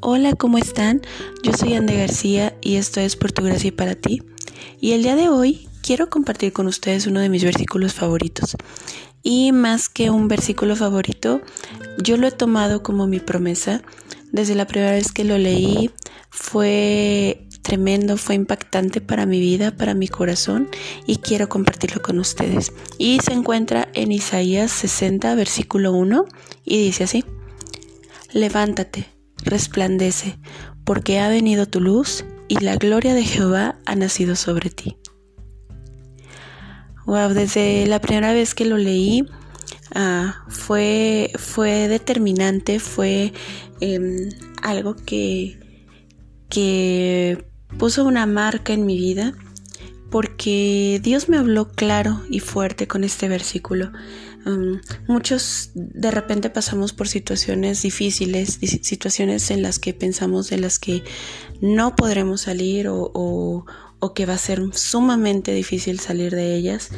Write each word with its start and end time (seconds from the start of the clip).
Hola, 0.00 0.34
¿cómo 0.34 0.58
están? 0.58 1.02
Yo 1.42 1.52
soy 1.54 1.74
Ande 1.74 1.96
García 1.96 2.56
y 2.60 2.76
esto 2.76 3.00
es 3.00 3.16
Por 3.16 3.32
tu 3.32 3.42
gracia 3.42 3.68
y 3.68 3.72
para 3.72 3.96
ti. 3.96 4.22
Y 4.80 4.92
el 4.92 5.02
día 5.02 5.16
de 5.16 5.28
hoy 5.28 5.68
quiero 5.82 6.08
compartir 6.08 6.52
con 6.52 6.68
ustedes 6.68 7.08
uno 7.08 7.18
de 7.18 7.28
mis 7.28 7.42
versículos 7.42 7.94
favoritos. 7.94 8.56
Y 9.24 9.50
más 9.50 9.88
que 9.88 10.10
un 10.10 10.28
versículo 10.28 10.76
favorito, 10.76 11.40
yo 12.00 12.16
lo 12.16 12.28
he 12.28 12.30
tomado 12.30 12.84
como 12.84 13.08
mi 13.08 13.18
promesa. 13.18 13.82
Desde 14.30 14.54
la 14.54 14.68
primera 14.68 14.92
vez 14.92 15.10
que 15.10 15.24
lo 15.24 15.36
leí 15.36 15.90
fue 16.30 17.48
tremendo, 17.62 18.16
fue 18.16 18.36
impactante 18.36 19.00
para 19.00 19.26
mi 19.26 19.40
vida, 19.40 19.76
para 19.76 19.94
mi 19.94 20.06
corazón 20.06 20.68
y 21.06 21.16
quiero 21.16 21.48
compartirlo 21.48 22.02
con 22.02 22.20
ustedes. 22.20 22.72
Y 22.98 23.18
se 23.18 23.32
encuentra 23.32 23.88
en 23.94 24.12
Isaías 24.12 24.70
60, 24.70 25.34
versículo 25.34 25.92
1 25.92 26.24
y 26.64 26.84
dice 26.84 27.02
así, 27.02 27.24
levántate, 28.32 29.17
resplandece, 29.48 30.38
porque 30.84 31.20
ha 31.20 31.28
venido 31.28 31.66
tu 31.66 31.80
luz 31.80 32.24
y 32.48 32.58
la 32.60 32.76
gloria 32.76 33.14
de 33.14 33.24
Jehová 33.24 33.76
ha 33.84 33.94
nacido 33.94 34.36
sobre 34.36 34.70
ti. 34.70 34.96
Wow, 37.06 37.30
desde 37.30 37.86
la 37.86 38.00
primera 38.00 38.32
vez 38.32 38.54
que 38.54 38.66
lo 38.66 38.76
leí 38.76 39.26
ah, 39.94 40.44
fue, 40.48 41.30
fue 41.36 41.88
determinante, 41.88 42.80
fue 42.80 43.32
em, 43.80 44.28
algo 44.62 44.94
que, 44.94 45.58
que 46.50 47.46
puso 47.78 48.04
una 48.04 48.26
marca 48.26 48.72
en 48.72 48.84
mi 48.84 48.98
vida 48.98 49.32
porque 50.10 51.00
Dios 51.02 51.28
me 51.28 51.38
habló 51.38 51.68
claro 51.68 52.22
y 52.30 52.40
fuerte 52.40 52.86
con 52.86 53.04
este 53.04 53.28
versículo. 53.28 53.92
Um, 54.48 54.80
muchos 55.06 55.72
de 55.74 56.10
repente 56.10 56.48
pasamos 56.48 56.94
por 56.94 57.06
situaciones 57.06 57.82
difíciles, 57.82 58.58
situaciones 58.82 59.50
en 59.50 59.62
las 59.62 59.78
que 59.78 59.92
pensamos 59.92 60.48
de 60.48 60.58
las 60.58 60.78
que 60.78 61.04
no 61.60 61.94
podremos 61.94 62.40
salir 62.42 62.88
o, 62.88 63.12
o, 63.12 64.14
que 64.14 64.24
va 64.24 64.34
a 64.34 64.38
ser 64.38 64.62
sumamente 64.72 65.52
difícil 65.52 66.00
salir 66.00 66.34
de 66.34 66.54
ellas 66.54 66.88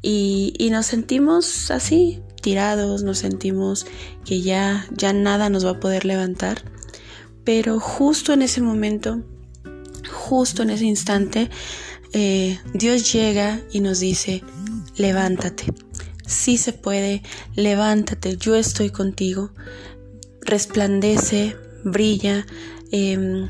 y, 0.00 0.54
y, 0.58 0.70
nos 0.70 0.86
sentimos 0.86 1.70
así, 1.70 2.22
tirados, 2.40 3.02
nos 3.02 3.18
sentimos 3.18 3.86
que 4.24 4.40
ya, 4.40 4.86
ya 4.92 5.12
nada 5.12 5.50
nos 5.50 5.66
va 5.66 5.70
a 5.70 5.80
poder 5.80 6.06
levantar. 6.06 6.62
Pero 7.44 7.80
justo 7.80 8.32
en 8.32 8.40
ese 8.40 8.62
momento 8.62 9.22
justo 10.10 10.62
en 10.62 10.70
ese 10.70 10.84
instante, 10.84 11.50
eh, 12.12 12.58
Dios 12.72 13.12
llega 13.12 13.60
y 13.72 13.80
nos 13.80 14.00
dice, 14.00 14.42
levántate, 14.96 15.66
sí 16.26 16.58
se 16.58 16.72
puede, 16.72 17.22
levántate, 17.54 18.36
yo 18.36 18.54
estoy 18.54 18.90
contigo, 18.90 19.52
resplandece, 20.42 21.56
brilla, 21.84 22.46
em, 22.90 23.48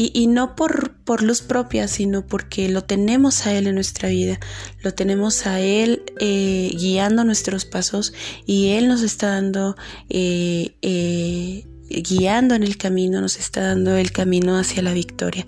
y, 0.00 0.28
no 0.28 0.54
por, 0.54 0.94
por, 0.98 1.22
luz 1.22 1.42
propia, 1.42 1.88
sino 1.88 2.24
porque 2.24 2.68
lo 2.68 2.84
tenemos 2.84 3.46
a 3.46 3.52
Él 3.52 3.66
en 3.66 3.74
nuestra 3.74 4.08
vida, 4.08 4.38
lo 4.84 4.94
tenemos 4.94 5.44
a 5.44 5.58
Él 5.60 6.04
eh, 6.20 6.70
guiando 6.72 7.24
nuestros 7.24 7.64
pasos 7.64 8.12
y 8.46 8.68
Él 8.68 8.86
nos 8.86 9.02
está 9.02 9.30
dando 9.30 9.74
eh, 10.08 11.66
guiando 11.88 12.54
en 12.54 12.62
el 12.62 12.76
camino, 12.76 13.20
nos 13.20 13.38
está 13.38 13.62
dando 13.62 13.96
el 13.96 14.12
camino 14.12 14.58
hacia 14.58 14.82
la 14.82 14.92
victoria. 14.92 15.46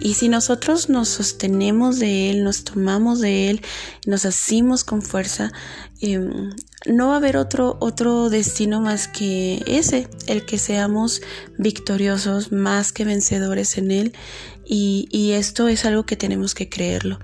Y 0.00 0.14
si 0.14 0.28
nosotros 0.28 0.88
nos 0.88 1.08
sostenemos 1.08 1.98
de 1.98 2.30
Él, 2.30 2.44
nos 2.44 2.64
tomamos 2.64 3.20
de 3.20 3.50
Él, 3.50 3.62
nos 4.06 4.24
hacemos 4.24 4.84
con 4.84 5.02
fuerza, 5.02 5.52
em, 6.00 6.50
no 6.86 7.08
va 7.08 7.14
a 7.14 7.16
haber 7.18 7.36
otro, 7.36 7.76
otro 7.80 8.30
destino 8.30 8.80
más 8.80 9.08
que 9.08 9.62
ese, 9.66 10.08
el 10.26 10.44
que 10.44 10.58
seamos 10.58 11.22
victoriosos, 11.58 12.52
más 12.52 12.92
que 12.92 13.04
vencedores 13.04 13.78
en 13.78 13.90
Él. 13.90 14.12
Y, 14.64 15.08
y 15.10 15.32
esto 15.32 15.68
es 15.68 15.84
algo 15.84 16.04
que 16.06 16.16
tenemos 16.16 16.54
que 16.54 16.68
creerlo. 16.68 17.18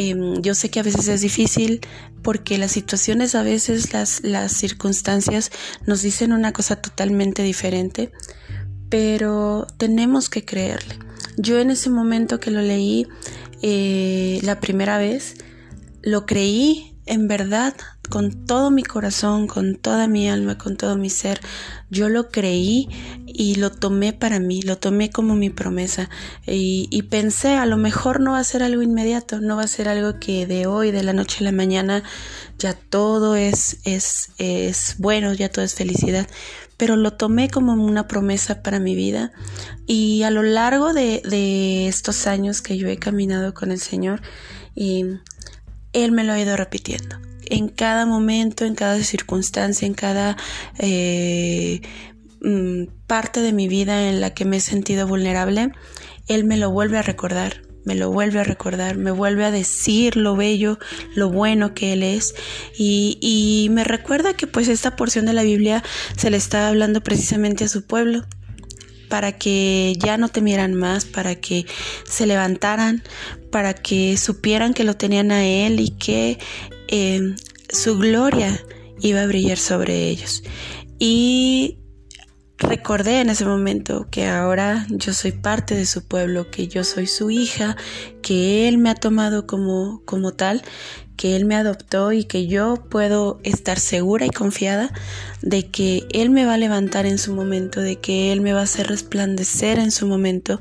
Em, 0.00 0.40
yo 0.42 0.54
sé 0.54 0.70
que 0.70 0.78
a 0.78 0.84
veces 0.84 1.08
es 1.08 1.22
difícil 1.22 1.80
porque 2.22 2.56
las 2.56 2.70
situaciones, 2.70 3.34
a 3.34 3.42
veces 3.42 3.92
las, 3.92 4.22
las 4.22 4.52
circunstancias 4.52 5.50
nos 5.86 6.02
dicen 6.02 6.32
una 6.32 6.52
cosa 6.52 6.76
totalmente 6.76 7.42
diferente, 7.42 8.12
pero 8.88 9.66
tenemos 9.76 10.28
que 10.30 10.44
creerle. 10.44 11.00
Yo 11.36 11.58
en 11.58 11.70
ese 11.70 11.90
momento 11.90 12.38
que 12.38 12.52
lo 12.52 12.60
leí 12.60 13.08
eh, 13.60 14.38
la 14.44 14.60
primera 14.60 14.98
vez, 14.98 15.34
lo 16.00 16.26
creí 16.26 16.96
en 17.06 17.26
verdad 17.26 17.74
con 18.08 18.46
todo 18.46 18.70
mi 18.70 18.82
corazón, 18.82 19.46
con 19.46 19.76
toda 19.76 20.08
mi 20.08 20.28
alma, 20.28 20.58
con 20.58 20.76
todo 20.76 20.96
mi 20.96 21.10
ser. 21.10 21.40
Yo 21.90 22.08
lo 22.08 22.30
creí 22.30 22.88
y 23.26 23.56
lo 23.56 23.70
tomé 23.70 24.12
para 24.12 24.40
mí, 24.40 24.62
lo 24.62 24.78
tomé 24.78 25.10
como 25.10 25.34
mi 25.34 25.50
promesa. 25.50 26.10
Y, 26.46 27.02
pensé, 27.10 27.54
a 27.54 27.66
lo 27.66 27.76
mejor 27.76 28.20
no 28.20 28.32
va 28.32 28.40
a 28.40 28.44
ser 28.44 28.62
algo 28.62 28.82
inmediato, 28.82 29.40
no 29.40 29.56
va 29.56 29.62
a 29.62 29.68
ser 29.68 29.88
algo 29.88 30.18
que 30.18 30.46
de 30.46 30.66
hoy, 30.66 30.90
de 30.90 31.02
la 31.02 31.12
noche 31.12 31.38
a 31.40 31.44
la 31.44 31.52
mañana, 31.52 32.02
ya 32.58 32.74
todo 32.74 33.36
es, 33.36 33.78
es, 33.84 34.30
es 34.38 34.96
bueno, 34.98 35.32
ya 35.34 35.48
todo 35.50 35.64
es 35.64 35.74
felicidad, 35.74 36.26
pero 36.76 36.96
lo 36.96 37.12
tomé 37.12 37.48
como 37.48 37.72
una 37.72 38.08
promesa 38.08 38.62
para 38.62 38.80
mi 38.80 38.94
vida. 38.94 39.32
Y 39.86 40.22
a 40.22 40.30
lo 40.30 40.42
largo 40.42 40.92
de, 40.92 41.22
de 41.24 41.88
estos 41.88 42.26
años 42.26 42.62
que 42.62 42.76
yo 42.76 42.88
he 42.88 42.98
caminado 42.98 43.54
con 43.54 43.72
el 43.72 43.80
Señor, 43.80 44.20
y 44.74 45.04
Él 45.92 46.12
me 46.12 46.24
lo 46.24 46.32
ha 46.32 46.40
ido 46.40 46.56
repitiendo 46.56 47.27
en 47.50 47.68
cada 47.68 48.06
momento, 48.06 48.64
en 48.64 48.74
cada 48.74 49.02
circunstancia, 49.02 49.86
en 49.86 49.94
cada 49.94 50.36
eh, 50.78 51.80
mm, 52.40 52.84
parte 53.06 53.40
de 53.40 53.52
mi 53.52 53.68
vida 53.68 54.08
en 54.08 54.20
la 54.20 54.34
que 54.34 54.44
me 54.44 54.58
he 54.58 54.60
sentido 54.60 55.06
vulnerable, 55.06 55.72
Él 56.26 56.44
me 56.44 56.56
lo 56.56 56.70
vuelve 56.70 56.98
a 56.98 57.02
recordar, 57.02 57.62
me 57.84 57.94
lo 57.94 58.10
vuelve 58.10 58.40
a 58.40 58.44
recordar, 58.44 58.96
me 58.96 59.10
vuelve 59.10 59.44
a 59.44 59.50
decir 59.50 60.16
lo 60.16 60.36
bello, 60.36 60.78
lo 61.14 61.30
bueno 61.30 61.74
que 61.74 61.94
Él 61.94 62.02
es. 62.02 62.34
Y, 62.76 63.18
y 63.20 63.70
me 63.70 63.84
recuerda 63.84 64.34
que 64.34 64.46
pues 64.46 64.68
esta 64.68 64.96
porción 64.96 65.26
de 65.26 65.32
la 65.32 65.42
Biblia 65.42 65.82
se 66.16 66.30
le 66.30 66.36
estaba 66.36 66.68
hablando 66.68 67.02
precisamente 67.02 67.64
a 67.64 67.68
su 67.68 67.86
pueblo 67.86 68.24
para 69.08 69.32
que 69.32 69.94
ya 69.98 70.16
no 70.16 70.28
temieran 70.28 70.74
más, 70.74 71.04
para 71.04 71.34
que 71.34 71.66
se 72.04 72.26
levantaran, 72.26 73.02
para 73.50 73.74
que 73.74 74.16
supieran 74.16 74.74
que 74.74 74.84
lo 74.84 74.94
tenían 74.94 75.32
a 75.32 75.44
Él 75.44 75.80
y 75.80 75.90
que 75.90 76.38
Em, 76.88 77.36
su 77.70 77.98
gloria 77.98 78.64
iba 79.00 79.22
a 79.22 79.26
brillar 79.26 79.58
sobre 79.58 80.08
ellos. 80.08 80.42
Y 80.98 81.78
recordé 82.58 83.20
en 83.20 83.30
ese 83.30 83.44
momento 83.44 84.08
que 84.10 84.26
ahora 84.26 84.86
yo 84.90 85.12
soy 85.12 85.32
parte 85.32 85.74
de 85.74 85.86
su 85.86 86.06
pueblo, 86.06 86.50
que 86.50 86.66
yo 86.66 86.82
soy 86.82 87.06
su 87.06 87.30
hija, 87.30 87.76
que 88.20 88.68
Él 88.68 88.78
me 88.78 88.90
ha 88.90 88.94
tomado 88.94 89.46
como, 89.46 90.02
como 90.04 90.32
tal, 90.32 90.62
que 91.16 91.36
Él 91.36 91.44
me 91.44 91.56
adoptó 91.56 92.12
y 92.12 92.24
que 92.24 92.46
yo 92.46 92.76
puedo 92.88 93.40
estar 93.44 93.78
segura 93.78 94.26
y 94.26 94.30
confiada 94.30 94.92
de 95.42 95.70
que 95.70 96.06
Él 96.12 96.30
me 96.30 96.44
va 96.44 96.54
a 96.54 96.58
levantar 96.58 97.06
en 97.06 97.18
su 97.18 97.34
momento, 97.34 97.80
de 97.80 97.96
que 97.96 98.32
Él 98.32 98.40
me 98.40 98.52
va 98.52 98.60
a 98.60 98.64
hacer 98.64 98.88
resplandecer 98.88 99.78
en 99.78 99.90
su 99.90 100.06
momento 100.06 100.58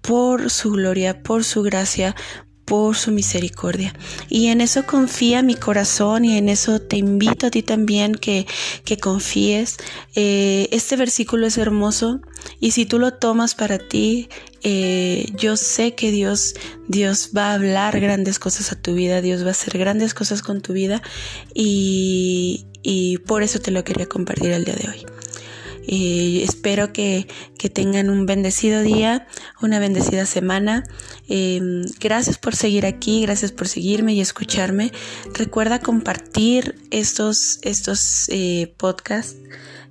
por 0.00 0.50
su 0.50 0.72
gloria, 0.72 1.22
por 1.22 1.42
su 1.42 1.62
gracia, 1.62 2.14
por 2.66 2.96
su 2.96 3.12
misericordia. 3.12 3.94
Y 4.28 4.48
en 4.48 4.60
eso 4.60 4.84
confía 4.84 5.42
mi 5.42 5.54
corazón 5.54 6.24
y 6.24 6.36
en 6.36 6.48
eso 6.50 6.80
te 6.80 6.96
invito 6.96 7.46
a 7.46 7.50
ti 7.50 7.62
también 7.62 8.14
que, 8.14 8.46
que 8.84 8.98
confíes. 8.98 9.78
Eh, 10.14 10.68
este 10.72 10.96
versículo 10.96 11.46
es 11.46 11.56
hermoso 11.56 12.20
y 12.60 12.72
si 12.72 12.84
tú 12.84 12.98
lo 12.98 13.14
tomas 13.14 13.54
para 13.54 13.78
ti, 13.78 14.28
eh, 14.62 15.26
yo 15.36 15.56
sé 15.56 15.94
que 15.94 16.10
Dios, 16.10 16.54
Dios 16.88 17.30
va 17.36 17.52
a 17.52 17.54
hablar 17.54 18.00
grandes 18.00 18.38
cosas 18.38 18.72
a 18.72 18.76
tu 18.80 18.94
vida, 18.94 19.22
Dios 19.22 19.44
va 19.44 19.48
a 19.48 19.52
hacer 19.52 19.78
grandes 19.78 20.12
cosas 20.12 20.42
con 20.42 20.60
tu 20.60 20.72
vida 20.72 21.02
y, 21.54 22.66
y 22.82 23.18
por 23.18 23.44
eso 23.44 23.60
te 23.60 23.70
lo 23.70 23.84
quería 23.84 24.06
compartir 24.06 24.50
el 24.50 24.64
día 24.64 24.74
de 24.74 24.88
hoy. 24.88 25.06
Y 25.86 26.42
espero 26.42 26.92
que, 26.92 27.28
tengan 27.72 28.10
un 28.10 28.26
bendecido 28.26 28.82
día, 28.82 29.26
una 29.60 29.80
bendecida 29.80 30.24
semana. 30.24 30.84
Em, 31.28 31.82
gracias 31.98 32.38
por 32.38 32.54
seguir 32.54 32.86
aquí, 32.86 33.22
gracias 33.22 33.50
por 33.50 33.66
seguirme 33.66 34.14
y 34.14 34.20
escucharme. 34.20 34.92
Recuerda 35.34 35.80
compartir 35.80 36.76
estos, 36.92 37.58
estos 37.62 38.28
eh, 38.28 38.72
podcasts 38.76 39.36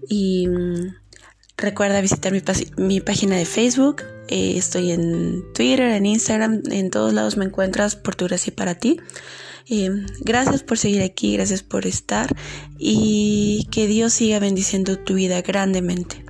y 0.07 0.47
mm, 0.47 0.95
recuerda 1.57 2.01
visitar 2.01 2.31
mi, 2.31 2.41
mi, 2.77 3.01
página 3.01 3.35
de 3.37 3.45
Facebook. 3.45 4.03
Eh, 4.27 4.57
estoy 4.57 4.91
en 4.91 5.43
Twitter, 5.53 5.91
en 5.91 6.05
Instagram, 6.05 6.61
en 6.71 6.89
todos 6.89 7.13
lados 7.13 7.37
me 7.37 7.45
encuentras 7.45 7.95
por 7.95 8.15
tu 8.15 8.25
gracia 8.25 8.51
y 8.51 8.55
para 8.55 8.75
ti. 8.75 8.99
Eh, 9.67 9.89
gracias 10.19 10.63
por 10.63 10.77
seguir 10.77 11.01
aquí, 11.01 11.33
gracias 11.33 11.63
por 11.63 11.87
estar 11.87 12.35
y 12.77 13.67
que 13.71 13.87
Dios 13.87 14.13
siga 14.13 14.39
bendiciendo 14.39 14.99
tu 14.99 15.15
vida 15.15 15.41
grandemente. 15.41 16.24